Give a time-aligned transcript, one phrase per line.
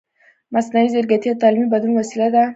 [0.53, 2.43] مصنوعي ځیرکتیا د تعلیمي بدلون وسیله ده.